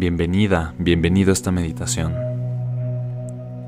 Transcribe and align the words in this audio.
Bienvenida, 0.00 0.72
bienvenido 0.78 1.28
a 1.28 1.34
esta 1.34 1.52
meditación. 1.52 2.14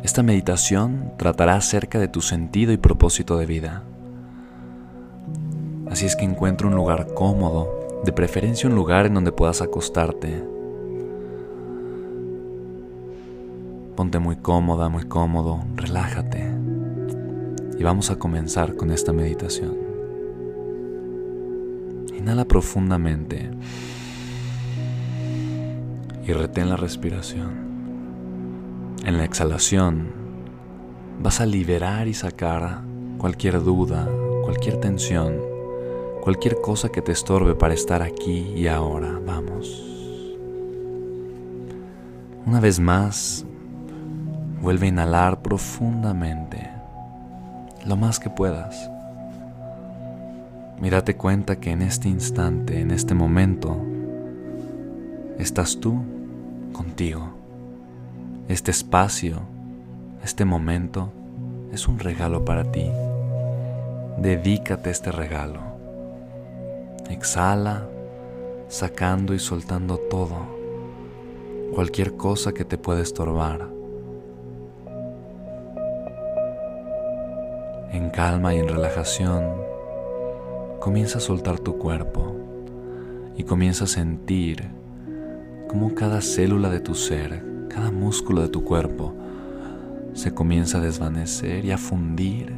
Esta 0.03 0.23
meditación 0.23 1.13
tratará 1.19 1.57
acerca 1.57 1.99
de 1.99 2.09
tu 2.09 2.23
sentido 2.23 2.73
y 2.73 2.79
propósito 2.79 3.37
de 3.37 3.45
vida. 3.45 3.83
Así 5.91 6.07
es 6.07 6.17
que 6.17 6.25
encuentra 6.25 6.69
un 6.69 6.75
lugar 6.75 7.13
cómodo, 7.13 8.01
de 8.07 8.13
preferencia 8.15 8.67
un 8.67 8.75
lugar 8.75 9.05
en 9.05 9.13
donde 9.13 9.31
puedas 9.31 9.61
acostarte. 9.61 10.43
Ponte 13.95 14.19
muy 14.19 14.37
cómoda, 14.37 14.89
muy 14.89 15.05
cómodo, 15.05 15.63
relájate. 15.77 16.51
Y 17.79 17.83
vamos 17.83 18.11
a 18.11 18.19
comenzar 18.19 18.75
con 18.75 18.91
esta 18.91 19.13
meditación. 19.13 19.77
Inhala 22.17 22.47
profundamente 22.47 23.51
y 26.27 26.33
retén 26.33 26.69
la 26.69 26.77
respiración. 26.77 27.73
En 29.05 29.19
la 29.19 29.25
exhalación 29.25 30.13
vas 31.21 31.41
a 31.41 31.47
liberar 31.47 32.09
y 32.09 32.15
sacar 32.15 32.83
cualquier 33.19 33.63
duda, 33.63 34.09
cualquier 34.43 34.79
tensión, 34.79 35.37
cualquier 36.23 36.61
cosa 36.61 36.89
que 36.89 37.03
te 37.03 37.13
estorbe 37.13 37.55
para 37.55 37.75
estar 37.75 38.03
aquí 38.03 38.53
y 38.57 38.69
ahora. 38.69 39.21
Vamos. 39.27 39.89
Una 42.47 42.61
vez 42.61 42.79
más, 42.79 43.45
vuelve 44.61 44.87
a 44.87 44.89
inhalar 44.91 45.43
profundamente, 45.43 46.71
lo 47.87 47.97
más 47.97 48.21
que 48.21 48.31
puedas. 48.31 48.91
Mírate 50.81 51.17
cuenta 51.17 51.57
que 51.57 51.71
en 51.71 51.83
este 51.83 52.09
instante, 52.09 52.81
en 52.81 52.91
este 52.91 53.15
momento, 53.15 53.77
estás 55.39 55.79
tú 55.79 56.03
contigo. 56.73 57.29
Este 58.49 58.71
espacio, 58.71 59.41
este 60.25 60.45
momento 60.45 61.11
es 61.73 61.89
un 61.89 61.99
regalo 61.99 62.45
para 62.45 62.65
ti. 62.65 62.91
Dedícate 64.19 64.89
a 64.89 64.93
este 64.93 65.13
regalo. 65.13 65.61
Exhala, 67.09 67.87
sacando 68.69 69.35
y 69.35 69.39
soltando 69.39 69.99
todo, 69.99 70.37
cualquier 71.75 72.17
cosa 72.17 72.53
que 72.53 72.65
te 72.65 72.79
pueda 72.79 73.01
estorbar. 73.01 73.69
En 77.93 78.11
calma 78.11 78.55
y 78.55 78.59
en 78.59 78.69
relajación, 78.69 79.53
comienza 80.81 81.19
a 81.19 81.21
soltar 81.21 81.61
tu 81.61 81.79
cuerpo 81.79 82.35
y 83.37 83.45
comienza 83.45 83.85
a 83.85 83.89
sentir 83.89 84.82
como 85.73 85.95
cada 85.95 86.21
célula 86.21 86.69
de 86.69 86.81
tu 86.81 86.95
ser, 86.95 87.43
cada 87.71 87.91
músculo 87.91 88.43
de 88.43 88.49
tu 88.49 88.63
cuerpo 88.63 89.15
se 90.13 90.35
comienza 90.35 90.77
a 90.77 90.81
desvanecer 90.83 91.65
y 91.65 91.71
a 91.71 91.79
fundir 91.79 92.53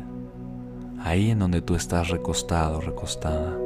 ahí 0.98 1.30
en 1.30 1.38
donde 1.38 1.62
tú 1.62 1.76
estás 1.76 2.08
recostado, 2.08 2.80
recostada. 2.80 3.56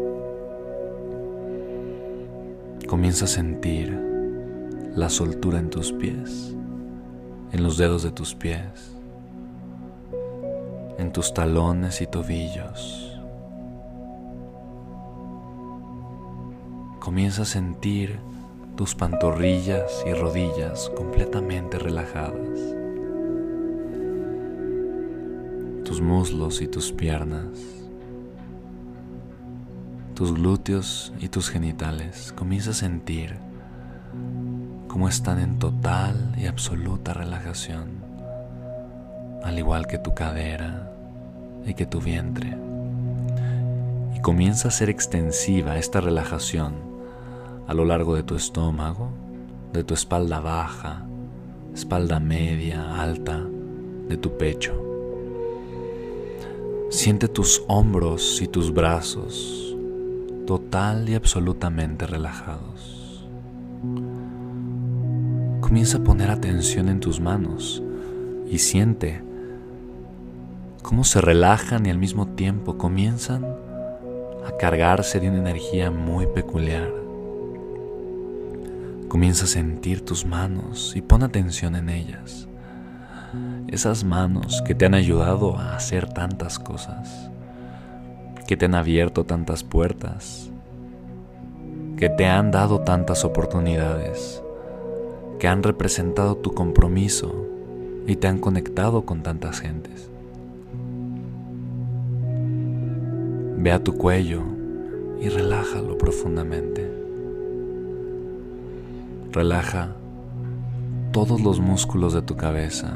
Comienza 2.87 3.25
a 3.25 3.29
sentir 3.29 3.99
la 4.95 5.09
soltura 5.09 5.59
en 5.59 5.71
tus 5.71 5.93
pies, 5.93 6.55
en 7.51 7.63
los 7.63 7.79
dedos 7.79 8.03
de 8.03 8.11
tus 8.11 8.35
pies, 8.35 8.95
en 10.99 11.11
tus 11.11 11.33
talones 11.33 12.03
y 12.03 12.07
tobillos. 12.07 13.19
Comienza 17.01 17.43
a 17.43 17.47
sentir 17.47 18.29
tus 18.79 18.95
pantorrillas 18.95 20.05
y 20.07 20.13
rodillas 20.13 20.89
completamente 20.97 21.81
relajadas, 21.81 22.61
tus 25.85 26.01
muslos 26.01 26.61
y 26.61 26.69
tus 26.69 26.93
piernas, 26.93 27.59
tus 30.15 30.33
glúteos 30.33 31.13
y 31.19 31.29
tus 31.29 31.51
genitales. 31.51 32.33
Comienza 32.37 32.71
a 32.71 32.75
sentir 32.75 33.35
cómo 34.87 35.09
están 35.09 35.41
en 35.41 35.59
total 35.59 36.37
y 36.39 36.47
absoluta 36.47 37.13
relajación, 37.13 38.05
al 39.43 39.59
igual 39.59 39.89
que 39.89 39.99
tu 39.99 40.15
cadera 40.15 40.93
y 41.67 41.75
que 41.75 41.85
tu 41.85 42.01
vientre. 42.01 42.57
Y 44.15 44.21
comienza 44.21 44.69
a 44.69 44.71
ser 44.71 44.89
extensiva 44.89 45.79
esta 45.79 46.01
relajación 46.01 46.98
a 47.69 47.75
lo 47.75 47.85
largo 47.85 48.17
de 48.17 48.23
tu 48.23 48.35
estómago, 48.35 49.11
de 49.73 49.85
tu 49.85 49.95
espalda 49.95 50.41
baja, 50.41 51.07
espalda 51.75 52.19
media, 52.19 53.01
alta, 53.01 53.45
de 54.09 54.17
tu 54.17 54.37
pecho. 54.39 54.73
Siente 56.89 57.29
tus 57.29 57.63
hombros 57.69 58.41
y 58.41 58.49
tus 58.49 58.73
brazos 58.73 59.77
total 60.47 61.11
y 61.11 61.15
absolutamente 61.15 62.07
relajados. 62.07 63.23
Comienza 65.61 65.99
a 65.99 66.03
poner 66.03 66.31
atención 66.31 66.89
en 66.89 67.01
tus 67.01 67.21
manos 67.21 67.83
y 68.51 68.57
siente 68.57 69.23
cómo 70.83 71.05
se 71.05 71.21
relajan 71.21 71.85
y 71.85 71.91
al 71.91 71.99
mismo 71.99 72.29
tiempo 72.29 72.79
comienzan 72.79 73.45
a 74.47 74.57
cargarse 74.59 75.21
de 75.21 75.29
una 75.29 75.41
energía 75.41 75.91
muy 75.91 76.27
peculiar. 76.27 77.08
Comienza 79.09 79.45
a 79.45 79.49
sentir 79.49 80.05
tus 80.05 80.27
manos 80.27 80.93
y 80.95 81.01
pon 81.01 81.23
atención 81.23 81.77
en 81.77 81.89
ellas. 81.89 82.47
Esas 83.67 84.05
manos 84.05 84.63
que 84.67 84.75
te 84.75 84.85
han 84.85 84.93
ayudado 84.93 85.57
a 85.57 85.75
hacer 85.75 86.13
tantas 86.13 86.59
cosas, 86.59 87.31
que 88.47 88.59
te 88.59 88.67
han 88.67 88.75
abierto 88.75 89.25
tantas 89.25 89.65
puertas, 89.65 90.51
que 91.97 92.11
te 92.11 92.27
han 92.27 92.51
dado 92.51 92.81
tantas 92.81 93.25
oportunidades, 93.25 94.43
que 95.39 95.49
han 95.49 95.63
representado 95.63 96.37
tu 96.37 96.53
compromiso 96.53 97.47
y 98.07 98.17
te 98.17 98.29
han 98.29 98.39
conectado 98.39 99.07
con 99.07 99.23
tantas 99.23 99.61
gentes. 99.61 100.11
Ve 103.57 103.73
a 103.73 103.83
tu 103.83 103.97
cuello 103.97 104.43
y 105.19 105.31
relájalo 105.31 105.97
profundamente. 105.97 106.98
Relaja 109.39 109.91
todos 111.13 111.41
los 111.41 111.61
músculos 111.61 112.13
de 112.13 112.23
tu 112.23 112.37
cabeza, 112.37 112.93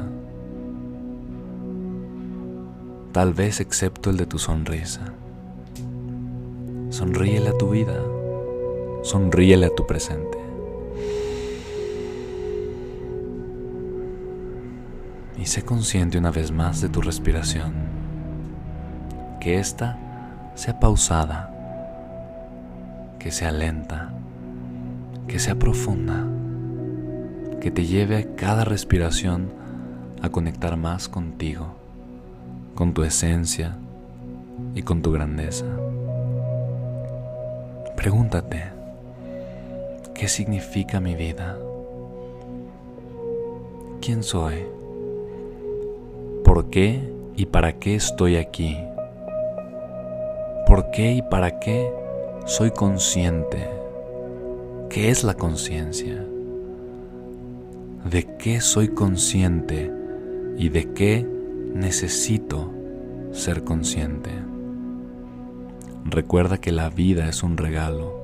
tal 3.13 3.33
vez 3.33 3.61
excepto 3.61 4.09
el 4.09 4.17
de 4.17 4.25
tu 4.25 4.37
sonrisa. 4.39 5.13
Sonríele 6.89 7.47
a 7.47 7.57
tu 7.57 7.69
vida, 7.69 7.97
sonríele 9.03 9.67
a 9.67 9.73
tu 9.73 9.87
presente. 9.87 10.37
Y 15.37 15.45
sé 15.45 15.63
consciente 15.63 16.17
una 16.17 16.31
vez 16.31 16.51
más 16.51 16.81
de 16.81 16.89
tu 16.89 16.99
respiración, 16.99 17.71
que 19.39 19.59
ésta 19.59 19.97
sea 20.55 20.77
pausada, 20.77 21.53
que 23.17 23.31
sea 23.31 23.53
lenta, 23.53 24.11
que 25.27 25.39
sea 25.39 25.55
profunda, 25.55 26.25
que 27.61 27.71
te 27.71 27.85
lleve 27.85 28.35
cada 28.35 28.65
respiración 28.65 29.49
a 30.21 30.29
conectar 30.29 30.77
más 30.77 31.09
contigo, 31.09 31.75
con 32.75 32.93
tu 32.93 33.03
esencia 33.03 33.77
y 34.75 34.81
con 34.81 35.01
tu 35.01 35.11
grandeza. 35.11 35.65
Pregúntate, 37.95 38.63
¿qué 40.13 40.27
significa 40.27 40.99
mi 40.99 41.15
vida? 41.15 41.57
¿Quién 44.01 44.23
soy? 44.23 44.65
¿Por 46.43 46.69
qué 46.69 47.13
y 47.35 47.45
para 47.45 47.79
qué 47.79 47.95
estoy 47.95 48.35
aquí? 48.35 48.77
¿Por 50.67 50.91
qué 50.91 51.13
y 51.13 51.21
para 51.21 51.59
qué 51.59 51.89
soy 52.45 52.71
consciente? 52.71 53.82
¿Qué 54.93 55.09
es 55.09 55.23
la 55.23 55.33
conciencia? 55.33 56.23
¿De 58.07 58.37
qué 58.37 58.61
soy 58.61 58.89
consciente 58.89 59.91
y 60.55 60.69
de 60.69 60.93
qué 60.93 61.27
necesito 61.73 62.71
ser 63.31 63.63
consciente? 63.63 64.29
Recuerda 66.05 66.59
que 66.59 66.71
la 66.71 66.91
vida 66.91 67.27
es 67.27 67.41
un 67.41 67.57
regalo. 67.57 68.21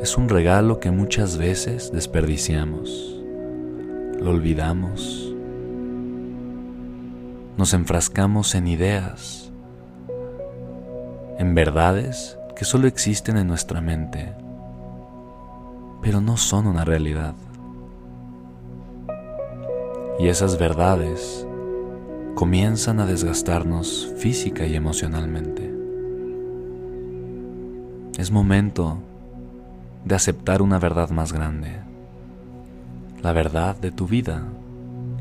Es 0.00 0.16
un 0.16 0.30
regalo 0.30 0.80
que 0.80 0.90
muchas 0.90 1.36
veces 1.36 1.92
desperdiciamos. 1.92 3.22
Lo 4.18 4.30
olvidamos. 4.30 5.34
Nos 7.58 7.74
enfrascamos 7.74 8.54
en 8.54 8.66
ideas, 8.66 9.52
en 11.38 11.54
verdades 11.54 12.38
que 12.56 12.64
solo 12.64 12.88
existen 12.88 13.36
en 13.36 13.46
nuestra 13.46 13.82
mente, 13.82 14.32
pero 16.04 16.20
no 16.20 16.36
son 16.36 16.66
una 16.66 16.84
realidad. 16.84 17.34
Y 20.18 20.28
esas 20.28 20.58
verdades 20.58 21.46
comienzan 22.34 23.00
a 23.00 23.06
desgastarnos 23.06 24.12
física 24.18 24.66
y 24.66 24.76
emocionalmente. 24.76 25.74
Es 28.18 28.30
momento 28.30 28.98
de 30.04 30.14
aceptar 30.14 30.60
una 30.60 30.78
verdad 30.78 31.08
más 31.08 31.32
grande, 31.32 31.72
la 33.22 33.32
verdad 33.32 33.74
de 33.74 33.90
tu 33.90 34.06
vida, 34.06 34.42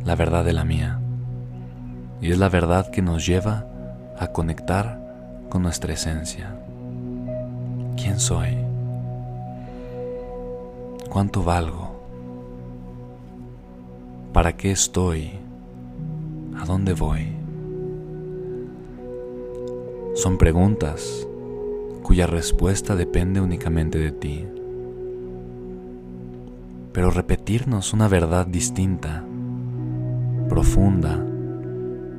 la 0.04 0.16
verdad 0.16 0.44
de 0.44 0.54
la 0.54 0.66
mía. 0.66 1.00
Y 2.22 2.32
es 2.32 2.38
la 2.38 2.50
verdad 2.50 2.92
que 2.92 3.02
nos 3.02 3.26
lleva 3.26 3.66
a 4.20 4.28
conectar 4.28 5.48
con 5.50 5.64
nuestra 5.64 5.94
esencia. 5.94 6.58
¿Quién 7.96 8.20
soy? 8.20 8.62
¿Cuánto 11.13 11.44
valgo? 11.44 11.92
¿Para 14.33 14.57
qué 14.57 14.71
estoy? 14.71 15.33
¿A 16.57 16.65
dónde 16.65 16.94
voy? 16.94 17.27
Son 20.15 20.39
preguntas 20.39 21.27
cuya 22.01 22.25
respuesta 22.25 22.95
depende 22.95 23.42
únicamente 23.42 24.00
de 24.00 24.12
ti. 24.12 24.48
Pero 26.94 27.12
repetirnos 27.12 27.94
una 27.94 28.07
verdad 28.07 28.48
distinta, 28.48 29.24
profunda 30.50 31.24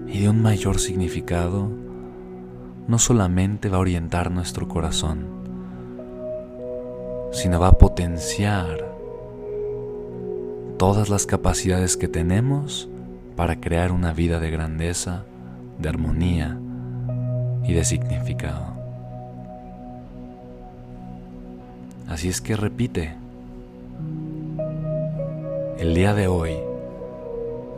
y 0.07 0.21
de 0.21 0.29
un 0.29 0.41
mayor 0.41 0.79
significado 0.79 1.69
no 2.87 3.01
solamente 3.01 3.69
va 3.69 3.79
a 3.79 3.81
orientar 3.81 4.31
nuestro 4.31 4.69
corazón, 4.69 5.44
sino 7.35 7.59
va 7.59 7.69
a 7.69 7.79
potenciar 7.79 8.95
todas 10.79 11.11
las 11.11 11.27
capacidades 11.27 11.97
que 11.97 12.07
tenemos 12.07 12.89
para 13.37 13.61
crear 13.61 13.91
una 13.91 14.13
vida 14.13 14.39
de 14.39 14.51
grandeza, 14.51 15.25
de 15.79 15.89
armonía 15.89 16.57
y 17.65 17.73
de 17.73 17.85
significado. 17.85 18.75
Así 22.09 22.29
es 22.29 22.41
que 22.41 22.55
repite, 22.55 23.15
el 25.79 25.93
día 25.95 26.15
de 26.15 26.29
hoy 26.29 26.55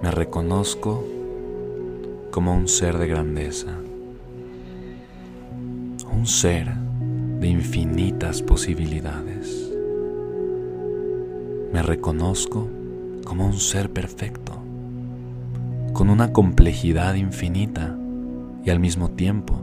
me 0.02 0.10
reconozco 0.10 1.02
como 2.30 2.54
un 2.54 2.68
ser 2.68 2.98
de 2.98 3.06
grandeza, 3.06 3.68
un 6.12 6.26
ser 6.26 6.85
de 7.40 7.48
infinitas 7.48 8.40
posibilidades. 8.40 9.70
Me 11.72 11.82
reconozco 11.82 12.68
como 13.24 13.46
un 13.46 13.58
ser 13.58 13.90
perfecto, 13.90 14.52
con 15.92 16.08
una 16.08 16.32
complejidad 16.32 17.14
infinita 17.14 17.96
y 18.64 18.70
al 18.70 18.80
mismo 18.80 19.10
tiempo 19.10 19.60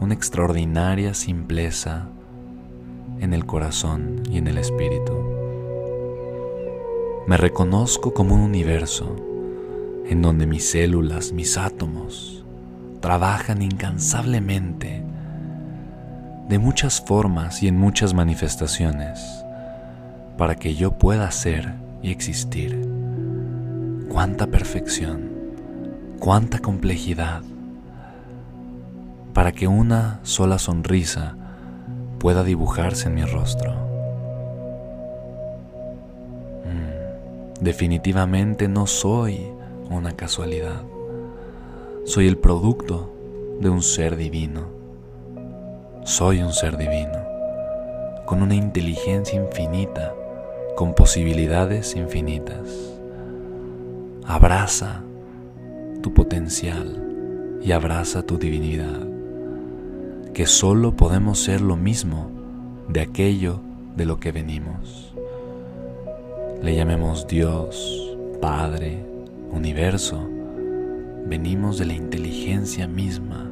una 0.00 0.14
extraordinaria 0.14 1.14
simpleza 1.14 2.08
en 3.20 3.32
el 3.32 3.46
corazón 3.46 4.22
y 4.30 4.38
en 4.38 4.48
el 4.48 4.58
espíritu. 4.58 5.12
Me 7.26 7.36
reconozco 7.36 8.12
como 8.12 8.34
un 8.34 8.40
universo 8.40 9.16
en 10.06 10.20
donde 10.20 10.46
mis 10.46 10.68
células, 10.68 11.32
mis 11.32 11.56
átomos, 11.56 12.44
trabajan 13.00 13.62
incansablemente 13.62 15.11
de 16.48 16.58
muchas 16.58 17.00
formas 17.00 17.62
y 17.62 17.68
en 17.68 17.78
muchas 17.78 18.14
manifestaciones 18.14 19.44
para 20.36 20.54
que 20.56 20.74
yo 20.74 20.92
pueda 20.92 21.30
ser 21.30 21.74
y 22.02 22.10
existir. 22.10 22.88
Cuánta 24.08 24.46
perfección, 24.46 25.30
cuánta 26.18 26.58
complejidad 26.58 27.42
para 29.32 29.52
que 29.52 29.66
una 29.66 30.20
sola 30.22 30.58
sonrisa 30.58 31.36
pueda 32.18 32.44
dibujarse 32.44 33.08
en 33.08 33.14
mi 33.14 33.24
rostro. 33.24 33.72
Mm, 36.64 37.62
definitivamente 37.62 38.68
no 38.68 38.86
soy 38.86 39.40
una 39.90 40.12
casualidad. 40.12 40.82
Soy 42.04 42.26
el 42.26 42.36
producto 42.36 43.14
de 43.60 43.70
un 43.70 43.82
ser 43.82 44.16
divino. 44.16 44.81
Soy 46.04 46.42
un 46.42 46.52
ser 46.52 46.76
divino, 46.76 47.18
con 48.26 48.42
una 48.42 48.56
inteligencia 48.56 49.40
infinita, 49.40 50.12
con 50.76 50.94
posibilidades 50.94 51.94
infinitas. 51.94 52.98
Abraza 54.26 55.02
tu 56.02 56.12
potencial 56.12 57.60
y 57.62 57.70
abraza 57.70 58.22
tu 58.22 58.36
divinidad 58.36 59.12
que 60.34 60.46
solo 60.46 60.96
podemos 60.96 61.38
ser 61.38 61.60
lo 61.60 61.76
mismo 61.76 62.30
de 62.88 63.02
aquello 63.02 63.60
de 63.96 64.06
lo 64.06 64.18
que 64.18 64.32
venimos. 64.32 65.14
Le 66.62 66.74
llamemos 66.74 67.26
Dios, 67.26 68.16
Padre, 68.40 69.04
Universo. 69.50 70.28
Venimos 71.26 71.78
de 71.78 71.84
la 71.84 71.92
inteligencia 71.92 72.88
misma. 72.88 73.50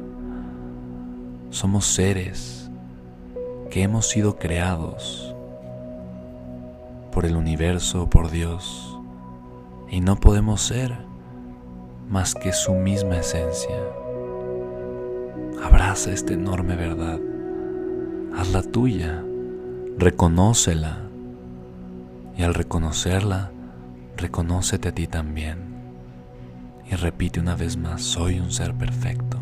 Somos 1.51 1.85
seres 1.85 2.71
que 3.69 3.83
hemos 3.83 4.07
sido 4.07 4.37
creados 4.37 5.35
por 7.11 7.25
el 7.25 7.35
universo, 7.35 8.09
por 8.09 8.31
Dios, 8.31 8.97
y 9.89 9.99
no 9.99 10.15
podemos 10.15 10.61
ser 10.61 10.97
más 12.09 12.35
que 12.35 12.53
su 12.53 12.71
misma 12.73 13.17
esencia. 13.17 13.75
Abraza 15.61 16.11
esta 16.11 16.31
enorme 16.31 16.77
verdad. 16.77 17.19
Hazla 18.33 18.61
tuya. 18.61 19.21
Reconócela. 19.97 20.99
Y 22.37 22.43
al 22.43 22.53
reconocerla, 22.53 23.51
reconócete 24.15 24.87
a 24.87 24.95
ti 24.95 25.05
también. 25.05 25.57
Y 26.89 26.95
repite 26.95 27.41
una 27.41 27.57
vez 27.57 27.75
más, 27.75 28.01
soy 28.01 28.39
un 28.39 28.51
ser 28.51 28.73
perfecto. 28.73 29.40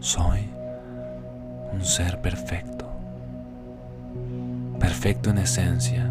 Soy 0.00 0.48
un 1.74 1.84
ser 1.84 2.22
perfecto. 2.22 2.86
Perfecto 4.78 5.28
en 5.28 5.36
esencia, 5.36 6.10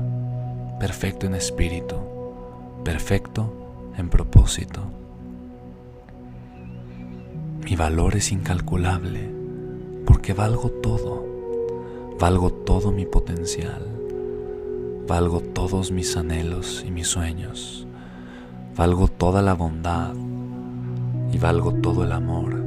perfecto 0.80 1.26
en 1.26 1.34
espíritu, 1.34 1.96
perfecto 2.86 3.92
en 3.98 4.10
propósito. 4.10 4.84
Mi 7.64 7.76
valor 7.76 8.16
es 8.16 8.32
incalculable 8.32 9.28
porque 10.06 10.34
valgo 10.34 10.70
todo, 10.70 11.26
valgo 12.20 12.54
todo 12.54 12.92
mi 12.92 13.08
potencial, 13.08 13.88
valgo 15.08 15.40
todos 15.40 15.92
mis 15.92 16.16
anhelos 16.16 16.86
y 16.88 16.92
mis 16.92 17.08
sueños, 17.08 17.88
valgo 18.78 19.08
toda 19.08 19.42
la 19.42 19.56
bondad 19.56 20.14
y 21.32 21.40
valgo 21.40 21.74
todo 21.74 22.04
el 22.04 22.12
amor 22.12 22.59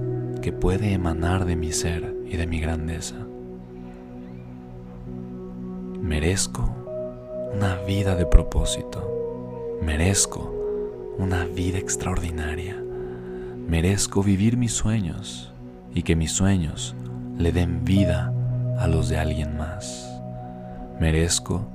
que 0.42 0.52
puede 0.52 0.92
emanar 0.92 1.46
de 1.46 1.56
mi 1.56 1.72
ser 1.72 2.14
y 2.26 2.36
de 2.36 2.46
mi 2.46 2.60
grandeza. 2.60 3.14
Merezco 6.02 6.68
una 7.54 7.76
vida 7.76 8.16
de 8.16 8.26
propósito, 8.26 9.78
merezco 9.80 10.52
una 11.16 11.44
vida 11.44 11.78
extraordinaria, 11.78 12.76
merezco 13.68 14.22
vivir 14.22 14.56
mis 14.56 14.72
sueños 14.72 15.52
y 15.94 16.02
que 16.02 16.16
mis 16.16 16.32
sueños 16.32 16.96
le 17.38 17.52
den 17.52 17.84
vida 17.84 18.34
a 18.78 18.88
los 18.88 19.08
de 19.08 19.18
alguien 19.18 19.56
más. 19.56 20.10
Merezco 21.00 21.66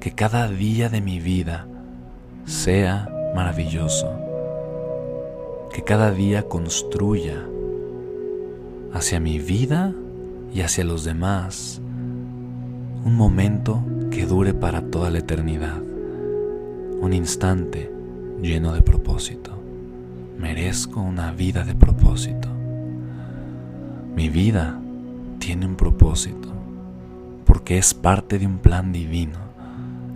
que 0.00 0.12
cada 0.12 0.48
día 0.48 0.88
de 0.88 1.00
mi 1.00 1.20
vida 1.20 1.68
sea 2.46 3.08
maravilloso, 3.36 4.10
que 5.72 5.84
cada 5.84 6.10
día 6.10 6.42
construya 6.48 7.46
hacia 8.92 9.20
mi 9.20 9.38
vida 9.38 9.92
y 10.54 10.60
hacia 10.60 10.84
los 10.84 11.04
demás 11.04 11.80
un 13.04 13.16
momento 13.16 13.82
que 14.10 14.26
dure 14.26 14.54
para 14.54 14.82
toda 14.82 15.10
la 15.10 15.18
eternidad, 15.18 15.80
un 17.00 17.12
instante 17.12 17.90
lleno 18.40 18.74
de 18.74 18.82
propósito. 18.82 19.50
Merezco 20.38 21.00
una 21.00 21.32
vida 21.32 21.64
de 21.64 21.74
propósito. 21.74 22.48
Mi 24.14 24.28
vida 24.28 24.78
tiene 25.38 25.66
un 25.66 25.74
propósito, 25.74 26.48
porque 27.44 27.78
es 27.78 27.94
parte 27.94 28.38
de 28.38 28.46
un 28.46 28.58
plan 28.58 28.92
divino, 28.92 29.38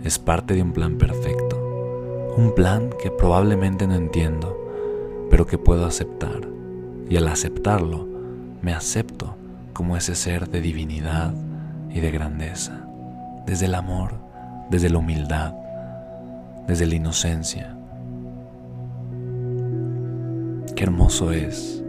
es 0.03 0.17
parte 0.19 0.53
de 0.53 0.61
un 0.61 0.71
plan 0.71 0.97
perfecto, 0.97 2.33
un 2.37 2.53
plan 2.55 2.89
que 3.01 3.11
probablemente 3.11 3.87
no 3.87 3.95
entiendo, 3.95 4.55
pero 5.29 5.45
que 5.45 5.57
puedo 5.57 5.85
aceptar, 5.85 6.47
y 7.09 7.17
al 7.17 7.27
aceptarlo, 7.27 8.16
me 8.67 8.73
acepto 8.73 9.37
como 9.71 9.95
ese 9.95 10.13
ser 10.13 10.49
de 10.49 10.59
divinidad 10.59 11.33
y 11.89 12.01
de 12.01 12.11
grandeza, 12.11 12.85
desde 13.45 13.67
el 13.67 13.75
amor, 13.75 14.15
desde 14.69 14.89
la 14.89 14.97
humildad, 14.97 15.53
desde 16.67 16.85
la 16.85 16.95
inocencia. 16.95 17.77
Qué 20.75 20.83
hermoso 20.83 21.31
es 21.31 21.81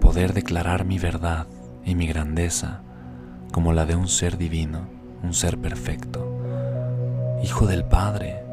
poder 0.00 0.34
declarar 0.34 0.84
mi 0.84 1.00
verdad 1.00 1.48
y 1.84 1.96
mi 1.96 2.06
grandeza 2.06 2.82
como 3.50 3.72
la 3.72 3.86
de 3.86 3.96
un 3.96 4.06
ser 4.06 4.38
divino, 4.38 4.86
un 5.24 5.34
ser 5.34 5.58
perfecto, 5.58 6.40
hijo 7.42 7.66
del 7.66 7.84
Padre, 7.84 8.44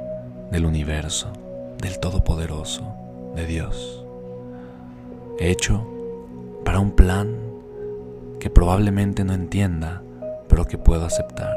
del 0.52 0.66
universo, 0.66 1.32
del 1.80 2.00
Todopoderoso, 2.00 2.92
de 3.36 3.46
Dios, 3.46 4.04
hecho 5.40 5.94
para 6.68 6.82
un 6.82 6.92
plan 6.92 7.34
que 8.42 8.50
probablemente 8.50 9.24
no 9.24 9.32
entienda, 9.32 10.04
pero 10.50 10.66
que 10.66 10.78
puedo 10.78 11.06
aceptar. 11.06 11.56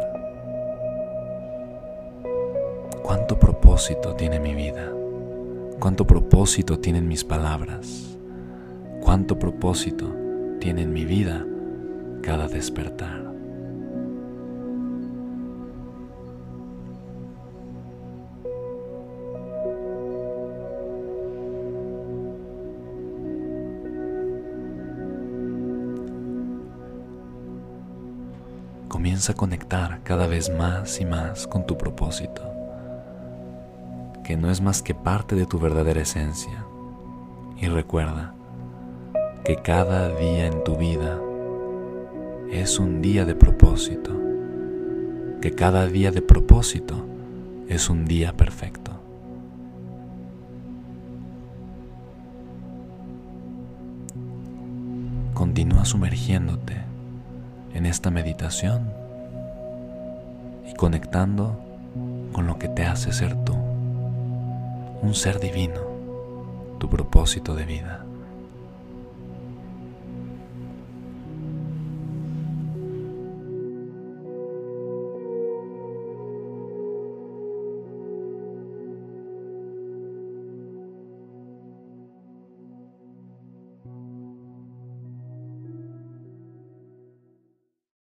¿Cuánto 3.03 3.37
propósito 3.37 4.15
tiene 4.15 4.39
mi 4.39 4.55
vida? 4.55 4.89
¿Cuánto 5.81 6.07
propósito 6.07 6.79
tienen 6.79 7.09
mis 7.09 7.25
palabras? 7.25 8.17
¿Cuánto 9.01 9.37
propósito 9.37 10.15
tiene 10.61 10.83
en 10.83 10.93
mi 10.93 11.05
vida 11.05 11.45
cada 12.23 12.47
despertar. 12.47 13.30
A 29.29 29.35
conectar 29.35 30.01
cada 30.03 30.27
vez 30.27 30.51
más 30.51 30.99
y 30.99 31.05
más 31.05 31.47
con 31.47 31.67
tu 31.67 31.77
propósito, 31.77 32.43
que 34.25 34.35
no 34.37 34.51
es 34.51 34.63
más 34.63 34.83
que 34.83 34.95
parte 34.95 35.37
de 35.37 35.45
tu 35.45 35.59
verdadera 35.61 36.01
esencia. 36.01 36.65
Y 37.61 37.69
recuerda 37.69 38.35
que 39.45 39.57
cada 39.57 40.09
día 40.17 40.47
en 40.47 40.65
tu 40.65 40.77
vida 40.77 41.21
es 42.51 42.81
un 42.81 43.03
día 43.03 43.27
de 43.27 43.35
propósito, 43.35 44.11
que 45.43 45.55
cada 45.55 45.87
día 45.87 46.11
de 46.11 46.23
propósito 46.23 47.05
es 47.69 47.91
un 47.91 48.07
día 48.07 48.33
perfecto. 48.33 48.93
Continúa 55.35 55.85
sumergiéndote 55.85 56.79
en 57.75 57.87
esta 57.87 58.11
meditación 58.11 59.00
conectando 60.81 61.61
con 62.33 62.47
lo 62.47 62.59
que 62.59 62.67
te 62.67 62.85
hace 62.85 63.13
ser 63.13 63.37
tú, 63.45 63.53
un 63.53 65.15
ser 65.15 65.39
divino, 65.39 65.83
tu 66.79 66.89
propósito 66.89 67.55
de 67.55 67.67
vida. 67.67 68.07